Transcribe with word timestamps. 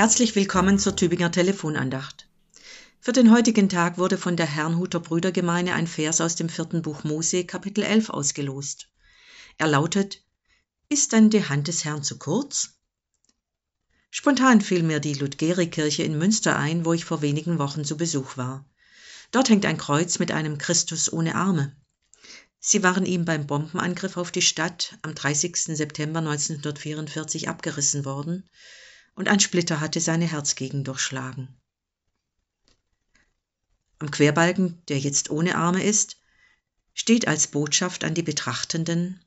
Herzlich 0.00 0.34
willkommen 0.34 0.78
zur 0.78 0.96
Tübinger 0.96 1.30
Telefonandacht. 1.30 2.26
Für 3.00 3.12
den 3.12 3.30
heutigen 3.30 3.68
Tag 3.68 3.98
wurde 3.98 4.16
von 4.16 4.34
der 4.34 4.46
Herrnhuter 4.46 4.98
Brüdergemeine 4.98 5.74
ein 5.74 5.86
Vers 5.86 6.22
aus 6.22 6.36
dem 6.36 6.48
vierten 6.48 6.80
Buch 6.80 7.04
Mose, 7.04 7.44
Kapitel 7.44 7.84
11 7.84 8.08
ausgelost. 8.08 8.88
Er 9.58 9.66
lautet: 9.66 10.22
Ist 10.88 11.12
denn 11.12 11.28
die 11.28 11.46
Hand 11.46 11.68
des 11.68 11.84
Herrn 11.84 12.02
zu 12.02 12.16
kurz? 12.16 12.78
Spontan 14.10 14.62
fiel 14.62 14.84
mir 14.84 15.00
die 15.00 15.12
Ludgeri-Kirche 15.12 16.02
in 16.02 16.16
Münster 16.16 16.56
ein, 16.56 16.86
wo 16.86 16.94
ich 16.94 17.04
vor 17.04 17.20
wenigen 17.20 17.58
Wochen 17.58 17.84
zu 17.84 17.98
Besuch 17.98 18.38
war. 18.38 18.64
Dort 19.32 19.50
hängt 19.50 19.66
ein 19.66 19.76
Kreuz 19.76 20.18
mit 20.18 20.32
einem 20.32 20.56
Christus 20.56 21.12
ohne 21.12 21.34
Arme. 21.34 21.76
Sie 22.58 22.82
waren 22.82 23.04
ihm 23.04 23.26
beim 23.26 23.46
Bombenangriff 23.46 24.16
auf 24.16 24.30
die 24.30 24.40
Stadt 24.40 24.96
am 25.02 25.14
30. 25.14 25.76
September 25.76 26.20
1944 26.20 27.50
abgerissen 27.50 28.06
worden 28.06 28.48
und 29.20 29.28
ein 29.28 29.38
Splitter 29.38 29.80
hatte 29.80 30.00
seine 30.00 30.24
Herzgegend 30.24 30.88
durchschlagen. 30.88 31.54
Am 33.98 34.10
Querbalken, 34.10 34.80
der 34.88 34.98
jetzt 34.98 35.28
ohne 35.28 35.56
Arme 35.56 35.84
ist, 35.84 36.16
steht 36.94 37.28
als 37.28 37.48
Botschaft 37.48 38.02
an 38.02 38.14
die 38.14 38.22
Betrachtenden, 38.22 39.20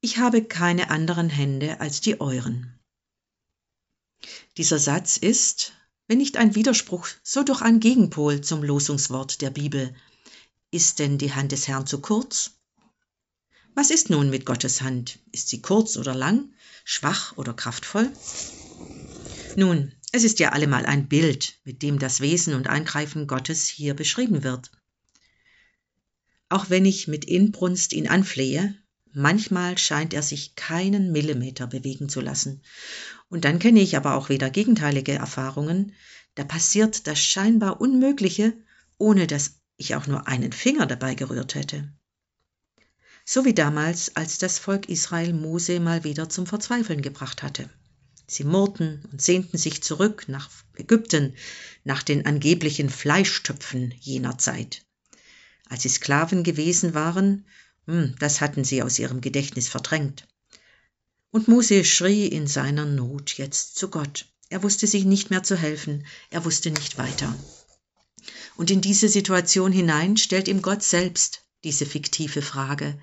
ich 0.00 0.18
habe 0.18 0.44
keine 0.44 0.90
anderen 0.90 1.28
Hände 1.28 1.80
als 1.80 2.00
die 2.00 2.20
euren. 2.20 2.78
Dieser 4.56 4.78
Satz 4.78 5.16
ist, 5.16 5.72
wenn 6.06 6.18
nicht 6.18 6.36
ein 6.36 6.54
Widerspruch, 6.54 7.08
so 7.24 7.42
doch 7.42 7.62
ein 7.62 7.80
Gegenpol 7.80 8.42
zum 8.42 8.62
Losungswort 8.62 9.40
der 9.40 9.50
Bibel. 9.50 9.92
Ist 10.70 11.00
denn 11.00 11.18
die 11.18 11.34
Hand 11.34 11.50
des 11.50 11.66
Herrn 11.66 11.84
zu 11.84 12.00
kurz? 12.00 12.52
Was 13.74 13.90
ist 13.90 14.08
nun 14.08 14.30
mit 14.30 14.46
Gottes 14.46 14.82
Hand? 14.82 15.18
Ist 15.32 15.48
sie 15.48 15.60
kurz 15.60 15.96
oder 15.96 16.14
lang, 16.14 16.54
schwach 16.84 17.36
oder 17.36 17.54
kraftvoll? 17.54 18.08
Nun, 19.54 19.92
es 20.12 20.24
ist 20.24 20.38
ja 20.38 20.50
allemal 20.50 20.86
ein 20.86 21.08
Bild, 21.08 21.58
mit 21.64 21.82
dem 21.82 21.98
das 21.98 22.20
Wesen 22.20 22.54
und 22.54 22.68
Eingreifen 22.68 23.26
Gottes 23.26 23.66
hier 23.66 23.94
beschrieben 23.94 24.42
wird. 24.42 24.70
Auch 26.48 26.70
wenn 26.70 26.84
ich 26.84 27.08
mit 27.08 27.24
Inbrunst 27.24 27.92
ihn 27.92 28.08
anflehe, 28.08 28.74
manchmal 29.12 29.78
scheint 29.78 30.14
er 30.14 30.22
sich 30.22 30.56
keinen 30.56 31.12
Millimeter 31.12 31.66
bewegen 31.66 32.08
zu 32.08 32.20
lassen. 32.20 32.62
Und 33.28 33.44
dann 33.44 33.58
kenne 33.58 33.80
ich 33.80 33.96
aber 33.96 34.14
auch 34.14 34.28
wieder 34.28 34.50
gegenteilige 34.50 35.12
Erfahrungen, 35.12 35.92
da 36.34 36.44
passiert 36.44 37.06
das 37.06 37.18
scheinbar 37.18 37.80
Unmögliche, 37.80 38.56
ohne 38.98 39.26
dass 39.26 39.60
ich 39.76 39.94
auch 39.94 40.06
nur 40.06 40.28
einen 40.28 40.52
Finger 40.52 40.86
dabei 40.86 41.14
gerührt 41.14 41.54
hätte. 41.54 41.92
So 43.24 43.44
wie 43.44 43.54
damals, 43.54 44.16
als 44.16 44.38
das 44.38 44.58
Volk 44.58 44.88
Israel 44.88 45.32
Mose 45.32 45.80
mal 45.80 46.04
wieder 46.04 46.28
zum 46.28 46.46
Verzweifeln 46.46 47.02
gebracht 47.02 47.42
hatte. 47.42 47.70
Sie 48.32 48.44
murrten 48.44 49.02
und 49.10 49.20
sehnten 49.20 49.58
sich 49.58 49.82
zurück 49.82 50.26
nach 50.28 50.48
Ägypten, 50.76 51.34
nach 51.82 52.04
den 52.04 52.26
angeblichen 52.26 52.88
Fleischtöpfen 52.88 53.92
jener 53.98 54.38
Zeit. 54.38 54.86
Als 55.68 55.82
sie 55.82 55.88
Sklaven 55.88 56.44
gewesen 56.44 56.94
waren, 56.94 57.44
hm, 57.86 58.14
das 58.20 58.40
hatten 58.40 58.62
sie 58.62 58.84
aus 58.84 59.00
ihrem 59.00 59.20
Gedächtnis 59.20 59.68
verdrängt. 59.68 60.28
Und 61.32 61.48
Mose 61.48 61.84
schrie 61.84 62.28
in 62.28 62.46
seiner 62.46 62.86
Not 62.86 63.36
jetzt 63.36 63.74
zu 63.74 63.90
Gott. 63.90 64.26
Er 64.48 64.62
wusste 64.62 64.86
sich 64.86 65.04
nicht 65.04 65.30
mehr 65.30 65.42
zu 65.42 65.56
helfen, 65.56 66.06
er 66.30 66.44
wusste 66.44 66.70
nicht 66.70 66.98
weiter. 66.98 67.36
Und 68.56 68.70
in 68.70 68.80
diese 68.80 69.08
Situation 69.08 69.72
hinein 69.72 70.16
stellt 70.16 70.46
ihm 70.46 70.62
Gott 70.62 70.84
selbst 70.84 71.42
diese 71.64 71.84
fiktive 71.84 72.42
Frage, 72.42 72.96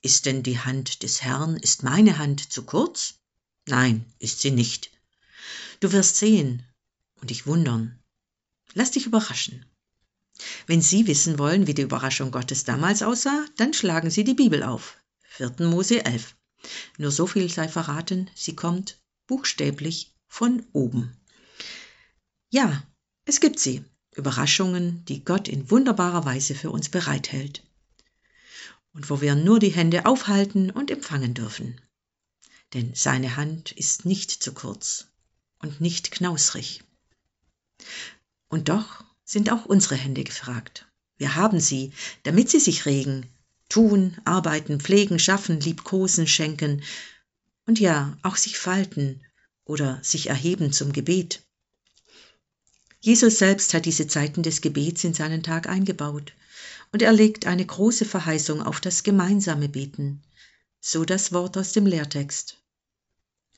ist 0.00 0.26
denn 0.26 0.44
die 0.44 0.60
Hand 0.60 1.02
des 1.02 1.22
Herrn, 1.22 1.56
ist 1.56 1.82
meine 1.82 2.18
Hand 2.18 2.52
zu 2.52 2.62
kurz? 2.62 3.19
Nein, 3.70 4.04
ist 4.18 4.40
sie 4.40 4.50
nicht. 4.50 4.90
Du 5.78 5.92
wirst 5.92 6.16
sehen 6.16 6.64
und 7.20 7.30
dich 7.30 7.46
wundern. 7.46 7.96
Lass 8.74 8.90
dich 8.90 9.06
überraschen. 9.06 9.64
Wenn 10.66 10.82
Sie 10.82 11.06
wissen 11.06 11.38
wollen, 11.38 11.68
wie 11.68 11.74
die 11.74 11.82
Überraschung 11.82 12.32
Gottes 12.32 12.64
damals 12.64 13.04
aussah, 13.04 13.46
dann 13.58 13.72
schlagen 13.72 14.10
Sie 14.10 14.24
die 14.24 14.34
Bibel 14.34 14.64
auf. 14.64 14.96
4. 15.36 15.54
Mose 15.60 16.04
11. 16.04 16.34
Nur 16.98 17.12
so 17.12 17.28
viel 17.28 17.48
sei 17.48 17.68
verraten, 17.68 18.28
sie 18.34 18.56
kommt 18.56 18.98
buchstäblich 19.28 20.12
von 20.26 20.66
oben. 20.72 21.16
Ja, 22.50 22.82
es 23.24 23.38
gibt 23.38 23.60
sie, 23.60 23.84
Überraschungen, 24.16 25.04
die 25.04 25.24
Gott 25.24 25.46
in 25.46 25.70
wunderbarer 25.70 26.24
Weise 26.24 26.56
für 26.56 26.70
uns 26.70 26.88
bereithält. 26.88 27.62
Und 28.94 29.10
wo 29.10 29.20
wir 29.20 29.36
nur 29.36 29.60
die 29.60 29.68
Hände 29.68 30.06
aufhalten 30.06 30.72
und 30.72 30.90
empfangen 30.90 31.34
dürfen 31.34 31.80
denn 32.74 32.92
seine 32.94 33.36
Hand 33.36 33.72
ist 33.72 34.04
nicht 34.04 34.30
zu 34.30 34.52
kurz 34.52 35.06
und 35.58 35.80
nicht 35.80 36.10
knausrig. 36.10 36.82
Und 38.48 38.68
doch 38.68 39.04
sind 39.24 39.50
auch 39.50 39.64
unsere 39.64 39.96
Hände 39.96 40.24
gefragt. 40.24 40.86
Wir 41.16 41.34
haben 41.34 41.60
sie, 41.60 41.92
damit 42.22 42.50
sie 42.50 42.60
sich 42.60 42.86
regen, 42.86 43.26
tun, 43.68 44.16
arbeiten, 44.24 44.80
pflegen, 44.80 45.18
schaffen, 45.18 45.60
liebkosen, 45.60 46.26
schenken 46.26 46.82
und 47.66 47.78
ja, 47.78 48.16
auch 48.22 48.36
sich 48.36 48.58
falten 48.58 49.22
oder 49.64 50.00
sich 50.02 50.28
erheben 50.28 50.72
zum 50.72 50.92
Gebet. 50.92 51.42
Jesus 53.00 53.38
selbst 53.38 53.72
hat 53.72 53.86
diese 53.86 54.08
Zeiten 54.08 54.42
des 54.42 54.60
Gebets 54.60 55.04
in 55.04 55.14
seinen 55.14 55.42
Tag 55.42 55.68
eingebaut 55.68 56.34
und 56.92 57.02
er 57.02 57.12
legt 57.12 57.46
eine 57.46 57.64
große 57.64 58.04
Verheißung 58.04 58.62
auf 58.62 58.80
das 58.80 59.02
gemeinsame 59.02 59.68
Beten, 59.68 60.22
so 60.80 61.04
das 61.04 61.32
Wort 61.32 61.56
aus 61.56 61.72
dem 61.72 61.86
Lehrtext. 61.86 62.58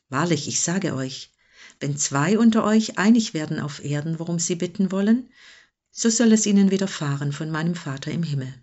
Wahrlich, 0.09 0.47
ich 0.47 0.59
sage 0.59 0.93
euch, 0.95 1.31
wenn 1.79 1.97
zwei 1.97 2.37
unter 2.37 2.63
euch 2.63 2.97
einig 2.97 3.33
werden 3.33 3.59
auf 3.59 3.83
Erden, 3.83 4.19
worum 4.19 4.39
sie 4.39 4.55
bitten 4.55 4.91
wollen, 4.91 5.29
so 5.91 6.09
soll 6.09 6.31
es 6.31 6.45
ihnen 6.45 6.71
widerfahren 6.71 7.31
von 7.31 7.49
meinem 7.49 7.75
Vater 7.75 8.11
im 8.11 8.23
Himmel. 8.23 8.53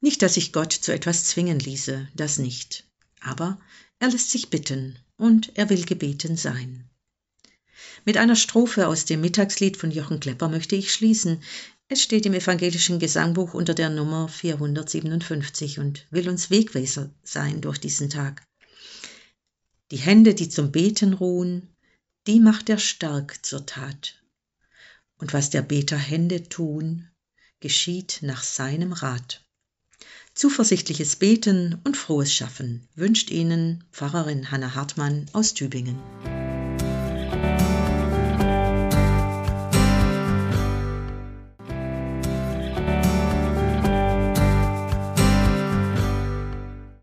Nicht, 0.00 0.22
dass 0.22 0.36
ich 0.36 0.52
Gott 0.52 0.72
zu 0.72 0.92
etwas 0.92 1.24
zwingen 1.24 1.58
ließe, 1.58 2.08
das 2.14 2.38
nicht, 2.38 2.84
aber 3.20 3.58
er 3.98 4.10
lässt 4.10 4.30
sich 4.30 4.48
bitten 4.50 4.98
und 5.16 5.56
er 5.56 5.70
will 5.70 5.84
gebeten 5.84 6.36
sein. 6.36 6.88
Mit 8.04 8.16
einer 8.16 8.36
Strophe 8.36 8.86
aus 8.86 9.04
dem 9.04 9.20
Mittagslied 9.20 9.76
von 9.76 9.90
Jochen 9.90 10.20
Klepper 10.20 10.48
möchte 10.48 10.76
ich 10.76 10.92
schließen. 10.92 11.42
Es 11.90 12.02
steht 12.02 12.26
im 12.26 12.34
evangelischen 12.34 12.98
Gesangbuch 12.98 13.54
unter 13.54 13.72
der 13.72 13.88
Nummer 13.88 14.28
457 14.28 15.78
und 15.78 16.06
will 16.10 16.28
uns 16.28 16.50
Wegweiser 16.50 17.10
sein 17.22 17.62
durch 17.62 17.78
diesen 17.78 18.10
Tag. 18.10 18.46
Die 19.90 19.96
Hände, 19.96 20.34
die 20.34 20.50
zum 20.50 20.70
Beten 20.70 21.14
ruhen, 21.14 21.74
die 22.26 22.40
macht 22.40 22.68
er 22.68 22.78
stark 22.78 23.44
zur 23.44 23.64
Tat. 23.64 24.22
Und 25.16 25.32
was 25.32 25.48
der 25.48 25.62
Beter 25.62 25.96
Hände 25.96 26.46
tun, 26.50 27.08
geschieht 27.60 28.18
nach 28.20 28.42
seinem 28.42 28.92
Rat. 28.92 29.46
Zuversichtliches 30.34 31.16
Beten 31.16 31.80
und 31.84 31.96
frohes 31.96 32.34
Schaffen 32.34 32.86
wünscht 32.94 33.30
Ihnen 33.30 33.82
Pfarrerin 33.92 34.50
Hanna 34.50 34.74
Hartmann 34.74 35.24
aus 35.32 35.54
Tübingen. 35.54 35.98